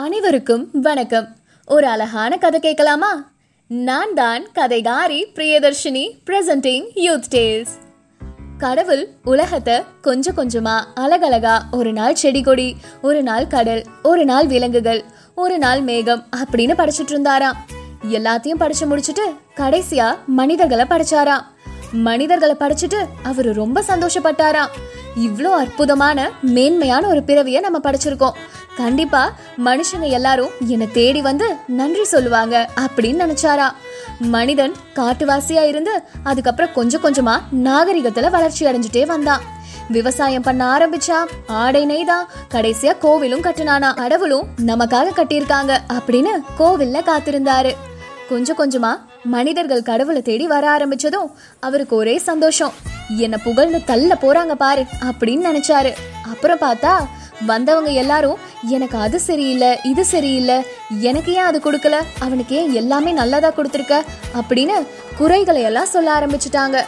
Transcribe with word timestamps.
அனைவருக்கும் 0.00 0.68
வணக்கம். 0.72 1.36
ஒரு 1.66 1.86
அழகான 1.86 2.36
கதை 2.36 2.60
கேட்கலாமா? 2.60 3.30
நான் 3.66 4.14
தான் 4.14 4.46
கதைகாரி 4.54 5.24
பிரியதர்ஷினி 5.34 6.10
பிரசன்டிங் 6.26 6.84
யூத் 6.94 7.22
டேஸ் 7.30 7.68
கடவுள் 8.58 9.08
உலகத்தை 9.24 9.82
கொஞ்சம் 10.00 10.36
கொஞ்சமா 10.36 10.80
அழகழகா 10.94 11.60
ஒரு 11.70 11.92
நாள் 11.92 12.14
செடி 12.14 12.42
கொடி 12.42 12.76
ஒரு 13.02 13.22
நாள் 13.22 13.46
கடல் 13.46 13.84
ஒரு 14.02 14.24
நாள் 14.24 14.46
விலங்குகள் 14.46 15.04
ஒரு 15.34 15.58
நாள் 15.58 15.80
மேகம் 15.80 16.24
அப்படின்னு 16.36 16.78
படிச்சிட்டு 16.80 17.10
இருந்தாராம். 17.10 17.56
எல்லாத்தையும் 18.10 18.58
படிச்சு 18.58 18.96
முடிச்சுட்டு 18.96 19.26
கடைசியா 19.56 20.16
மனிதர்களை 20.26 20.84
படிச்சாராம். 20.84 21.44
மனிதர்களை 21.92 22.54
படிச்சுட்டு 22.58 23.04
அவர் 23.22 23.54
ரொம்ப 23.54 23.84
சந்தோஷப்பட்டாராம். 23.88 24.68
இவ்வளோ 25.18 25.52
அற்புதமான 25.62 26.30
மேன்மையான 26.42 27.06
ஒரு 27.06 27.22
பிறவியை 27.22 27.60
நம்ம 27.60 27.78
படிச்சிருக்கோம். 27.78 28.36
கண்டிப்பா 28.76 29.32
மனுஷங்க 29.64 30.00
எல்லாரும் 30.00 30.50
என்னை 30.66 30.90
தேடி 30.90 31.22
வந்து 31.22 31.54
நன்றி 31.66 32.04
சொல்லுவாங்க 32.04 32.68
அப்படின்னு 32.80 33.36
நினைச்சாரா. 33.36 33.72
மனிதன் 34.18 34.74
காட்டுவாசியா 34.94 35.66
இருந்து 35.66 36.02
அதுக்கப்புறம் 36.22 36.72
கொஞ்சம் 36.72 37.02
கொஞ்சமா 37.02 37.40
நாகரிகத்துல 37.64 38.30
வளர்ச்சி 38.30 38.66
அடைஞ்சிட்டே 38.66 39.06
வந்தான். 39.06 39.40
விவசாயம் 39.88 40.42
பண்ண 40.42 40.76
ஆரம்பிச்சா 40.76 41.26
ஆடை 41.46 41.86
நெய்தான் 41.86 42.54
கடைசியா 42.54 42.96
கோவிலும் 43.02 43.42
கட்டினானா. 43.42 43.94
கடவுளும் 43.94 44.46
நமக்காக 44.66 45.08
கட்டியிருக்காங்க 45.14 45.76
அப்படின்னு 45.92 46.30
கோவில்ல 46.58 47.00
காத்திருந்தாரு. 47.02 47.74
கொஞ்சம் 48.28 48.56
கொஞ்சமா 48.56 49.00
மனிதர்கள் 49.22 49.82
கடவுளை 49.82 50.22
தேடி 50.22 50.46
வர 50.46 50.76
ஆரம்பிச்சதும் 50.76 51.30
அவருக்கு 51.60 51.96
ஒரே 51.96 52.18
சந்தோஷம். 52.18 52.72
என்ன 53.16 53.38
புகழ்ந்து 53.38 53.84
தள்ள 53.84 54.14
போறாங்க 54.14 54.52
பாரு 54.52 54.84
அப்படின்னு 55.04 55.52
நினைச்சாரு. 55.52 55.92
அப்புறம் 56.24 56.58
பார்த்தா 56.58 57.06
வந்தவங்க 57.46 57.90
எல்லாரும் 57.90 58.38
எனக்கு 58.68 58.98
அது 58.98 59.20
சரியில்லை 59.20 59.78
இது 59.82 60.04
சரியில்லை. 60.04 60.66
எனக்கு 61.00 61.32
ஏன் 61.32 61.42
அது 61.42 61.60
கொடுக்கல? 61.64 61.96
அவனுக்கு 62.18 62.56
ஏன் 62.56 62.72
எல்லாமே 62.72 63.12
நல்லதாக 63.12 63.62
கொடுத்துருக்க? 63.62 64.00
அப்படின்னு 64.34 64.86
குறைகளை 65.16 65.62
எல்லாம் 65.62 65.86
சொல்ல 65.86 66.18
ஆரம்பிச்சிட்டாங்க. 66.18 66.80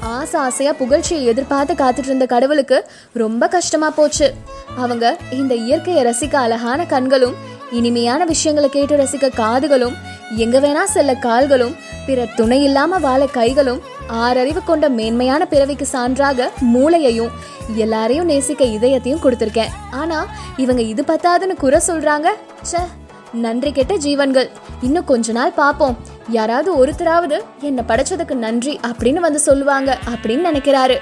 ஆசை 0.00 0.40
ஆசையா 0.40 0.72
புகழ்ச்சியை 0.72 1.24
எதிர்பார்த்து 1.24 1.74
காத்துட்டு 1.74 2.04
இருந்த 2.04 2.26
கடவுளுக்கு 2.26 2.86
ரொம்ப 3.12 3.48
கஷ்டமா 3.48 3.90
போச்சு. 3.90 4.34
அவங்க 4.76 5.16
இந்த 5.30 5.54
இயற்கையை 5.54 6.04
ரசிக்க 6.04 6.34
அழகான 6.34 6.86
கண்களும் 6.86 7.34
இனிமையான 7.70 8.24
விஷயங்களை 8.24 8.70
கேட்டு 8.70 8.96
ரசிக்க 8.96 9.30
காதுகளும் 9.36 9.94
எங்க 10.36 10.60
வேணா 10.60 10.84
செல்ல 10.84 11.14
கால்களும் 11.14 11.76
பிற 12.06 12.26
துணை 12.36 12.64
இல்லாம 12.64 12.98
வாழ 12.98 13.26
கைகளும் 13.26 13.80
ஆறறிவு 14.08 14.64
கொண்ட 14.64 14.88
மேன்மையான 14.88 15.46
பிறவிக்கு 15.46 15.88
சான்றாக 15.92 16.48
மூளையையும் 16.74 17.30
எல்லாரையும் 17.74 18.24
நேசிக்க 18.24 18.64
இதயத்தையும் 18.64 19.22
கொடுத்துருக்கேன். 19.22 19.72
ஆனா 19.90 20.26
இவங்க 20.56 20.82
இது 20.82 21.04
பத்தாதுன்னு 21.06 21.54
குறை 21.54 21.80
சொல்றாங்க? 21.86 22.28
ச்சே 22.62 22.80
நன்றி 23.32 23.72
கெட்ட 23.72 23.94
ஜீவன்கள். 23.96 24.50
இன்னும் 24.80 25.04
கொஞ்ச 25.04 25.32
நாள் 25.32 25.52
பாப்போம். 25.56 25.96
யாராவது 26.28 26.86
ஒருத்தராவது 26.86 27.40
என்னை 27.60 27.84
படைச்சதுக்கு 27.88 28.34
நன்றி 28.34 28.80
அப்படின்னு 28.86 29.20
வந்து 29.26 29.38
சொல்லுவாங்க 29.38 29.98
அப்படின்னு 30.10 30.46
நினைக்கிறாரு. 30.52 30.96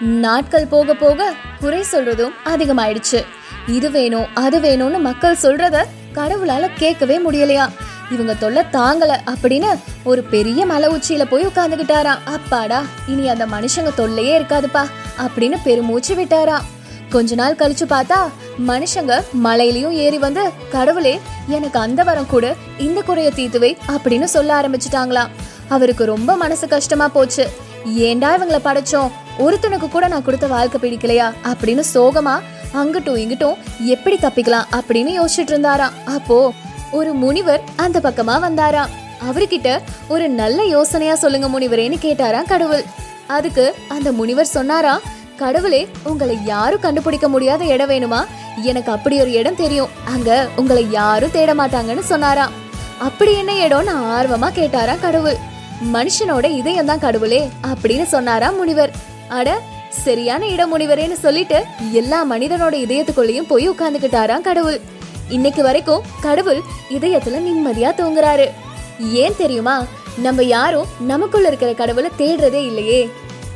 நாட்கள் 0.00 0.66
போக 0.66 0.94
போக 0.94 1.32
குறை 1.60 1.84
சொல்றதும் 1.92 2.32
அதிகமாயிடுச்சு. 2.44 3.24
இது 3.66 3.90
வேணும் 3.90 4.26
அது 4.34 4.58
வேணும்னு 4.58 5.00
மக்கள் 5.00 5.36
சொல்றத 5.42 5.84
கடவுளால 6.14 6.70
கேட்கவே 6.74 7.18
முடியலையா? 7.18 7.68
இவங்க 8.10 8.34
தொல்லை 8.34 8.62
தாங்கல 8.72 9.16
அப்படின்னு 9.26 9.78
ஒரு 10.04 10.22
பெரிய 10.22 10.66
மலை 10.66 10.88
உச்சியில 10.88 11.24
போய் 11.24 11.46
உட்காந்துக்கிட்டாராம் 11.46 12.18
அப்பாடா 12.24 12.82
இனி 13.06 13.28
அந்த 13.28 13.46
மனுஷங்க 13.46 13.90
தொல்லையே 13.96 14.38
இருக்காதுப்பா 14.38 14.86
அப்படின்னு 15.18 15.56
பெருமூச்சு 15.64 16.14
விட்டாராம் 16.14 16.66
கொஞ்ச 17.10 17.34
நாள் 17.34 17.54
கழிச்சு 17.54 17.84
பார்த்தா 17.88 18.18
மனுஷங்க 18.66 19.24
மலையிலயும் 19.44 19.90
ஏறி 19.90 20.18
வந்து 20.18 20.50
கடவுளே 20.70 21.20
எனக்கு 21.46 21.78
அந்த 21.78 22.02
வரம் 22.02 22.26
கூட 22.26 22.54
இந்த 22.78 23.02
குறைய 23.02 23.30
தீத்துவை 23.36 23.76
அப்படின்னு 23.88 24.24
சொல்ல 24.24 24.60
ஆரம்பிச்சுட்டாங்களாம் 24.60 25.28
அவருக்கு 25.68 26.04
ரொம்ப 26.04 26.36
மனசு 26.36 26.68
கஷ்டமா 26.68 27.08
போச்சு. 27.08 27.48
ஏண்டா 27.84 28.38
இவங்கள 28.38 28.58
படைச்சோம்? 28.64 29.10
ஒருத்தனுக்கு 29.38 29.88
கூட 29.88 30.08
நான் 30.08 30.24
கொடுத்த 30.24 30.46
வாழ்க்கை 30.46 30.80
பிடிக்கலையா? 30.80 31.32
அப்படின்னு 31.44 31.82
சோகமா 31.94 32.40
அங்கிட்டும் 32.74 33.18
இங்கிட்டும் 33.22 33.56
எப்படி 33.78 34.16
தப்பிக்கலாம்? 34.16 34.64
அப்படின்னு 34.72 35.24
யோசிச்சுட்டு 35.24 35.52
இருந்தாராம் 35.52 35.92
அப்போ 36.04 36.52
ஒரு 36.92 37.12
முனிவர் 37.12 37.60
அந்த 37.76 37.98
பக்கமா 37.98 38.34
வந்தாராம். 38.46 38.94
அவர்கிட்ட 39.30 39.80
ஒரு 40.08 40.28
நல்ல 40.28 40.64
யோசனையா 40.64 41.14
சொல்லுங்க 41.14 41.48
முனிவரேன்னு 41.48 41.98
கேட்டாராம் 42.02 42.48
கடவுள். 42.48 42.84
அதுக்கு 43.26 43.74
அந்த 43.88 44.12
முனிவர் 44.12 44.46
சொன்னாராம் 44.46 45.00
கடவுளே 45.36 45.88
உங்களை 46.04 46.38
யாரும் 46.44 46.80
கண்டுபிடிக்க 46.80 47.28
முடியாத 47.28 47.64
இடம் 47.64 47.90
வேணுமா? 47.90 48.24
எனக்கு 48.62 48.92
அப்படி 48.92 49.20
ஒரு 49.20 49.32
இடம் 49.32 49.56
தெரியும். 49.56 49.88
அங்க 50.04 50.48
உங்களை 50.56 50.90
யாரும் 50.90 51.30
தேட 51.30 51.54
மாட்டாங்கன்னு 51.54 52.00
சொன்னாராம். 52.00 52.52
அப்படி 52.98 53.32
என்ன 53.32 53.52
இடம்னு 53.52 53.94
ஆர்வமா 54.16 54.48
கேட்டாராம் 54.54 55.00
கடவுள். 55.00 55.36
மனுஷனோட 55.92 56.44
இதயம் 56.44 56.86
தான் 56.86 56.98
கடவுளே 56.98 57.48
அப்படின்னு 57.66 58.04
சொன்னாராம் 58.04 58.56
முனிவர். 58.56 58.90
அட 59.28 59.60
சரியான 59.90 60.46
இடம் 60.46 60.78
முனிவரேன்னு 60.78 61.12
சொல்லிட்டு 61.12 61.64
எல்லா 61.92 62.24
மனிதனோட 62.24 62.74
இதயத்துக்குள்ளேயும் 62.86 63.48
போய் 63.48 63.70
உட்கார்ந்துக்கிட்டாராம் 63.70 64.40
கடவுள். 64.40 64.80
இன்னைக்கு 65.28 65.62
வரைக்கும் 65.62 66.02
கடவுள் 66.20 66.60
இதயத்துல 66.90 67.48
நிம்மதியா 67.48 67.90
தூங்குறாரு. 67.90 68.50
ஏன் 69.12 69.36
தெரியுமா? 69.36 69.86
நம்ம 70.18 70.42
யாரும் 70.42 70.86
நமக்குள்ள 71.00 71.46
இருக்கிற 71.46 71.74
கடவுளை 71.74 72.10
தேடுறதே 72.18 72.66
இல்லையே. 72.66 73.10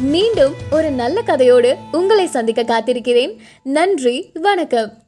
மீண்டும் 0.00 0.54
ஒரு 0.70 0.90
நல்ல 0.90 1.22
கதையோடு 1.26 1.76
உங்களை 1.92 2.26
சந்திக்க 2.26 2.62
காத்திருக்கிறேன். 2.62 3.36
நன்றி 3.62 4.30
வணக்கம். 4.34 5.05